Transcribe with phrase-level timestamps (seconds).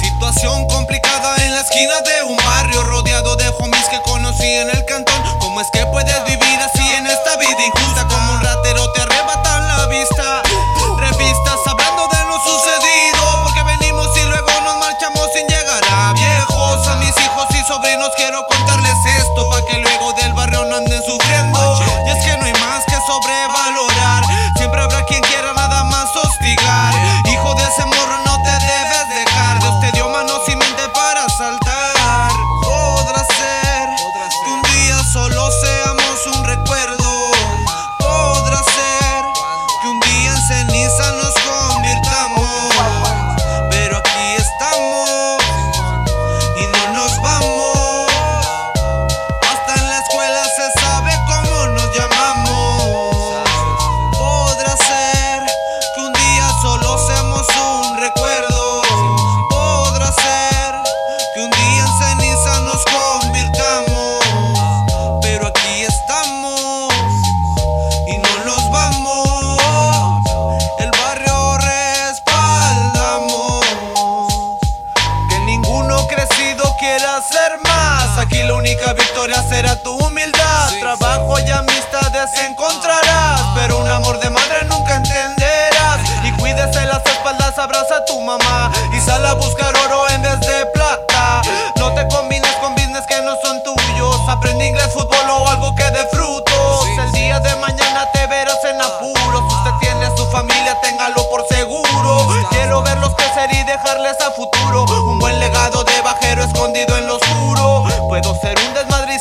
[0.00, 4.84] Situación complicada en la esquina de un barrio rodeado de homies que conocí en el
[4.84, 5.19] cantón.
[79.20, 80.70] Victoria será tu humildad.
[80.80, 83.42] Trabajo y amistades encontrarás.
[83.54, 86.00] Pero un amor de madre nunca entenderás.
[86.24, 88.70] Y cuídese las espaldas, abraza a tu mamá.
[88.92, 91.42] Y sal a buscar oro en vez de plata.
[91.76, 94.16] No te combines con business que no son tuyos.
[94.28, 96.86] Aprende inglés, fútbol o algo que dé frutos.
[96.98, 99.52] El día de mañana te verás en apuros.
[99.52, 102.26] Usted tiene a su familia, téngalo por seguro.
[102.50, 104.84] Quiero verlos crecer y dejarles a futuro.
[104.84, 107.84] Un buen legado de bajero escondido en lo oscuro.
[108.08, 108.69] Puedo ser un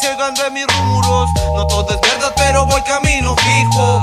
[0.00, 1.30] se de mis ruros.
[1.54, 4.02] No todo es verdad, pero voy camino fijo.